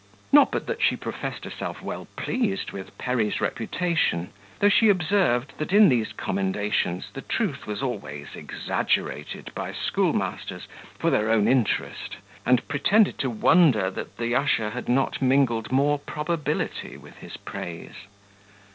Not 0.31 0.49
but 0.51 0.65
that 0.65 0.81
she 0.81 0.95
professed 0.95 1.43
herself 1.45 1.83
well 1.83 2.07
pleased 2.15 2.71
with 2.71 2.97
Perry's 2.97 3.39
reputation; 3.39 4.33
though 4.57 4.67
she 4.67 4.89
observed 4.89 5.53
that 5.59 5.71
in 5.71 5.89
these 5.89 6.11
commendations 6.11 7.09
the 7.13 7.21
truth 7.21 7.67
was 7.67 7.83
always 7.83 8.29
exaggerated 8.33 9.51
by 9.53 9.71
schoolmasters, 9.73 10.67
for 10.97 11.11
their 11.11 11.29
own 11.29 11.47
interest; 11.47 12.17
and 12.47 12.67
pretended 12.67 13.19
to 13.19 13.29
wonder 13.29 13.91
that 13.91 14.17
the 14.17 14.33
usher 14.33 14.71
had 14.71 14.89
not 14.89 15.21
mingled 15.21 15.71
more 15.71 15.99
probability 15.99 16.97
with 16.97 17.17
his 17.17 17.37
praise. 17.37 18.07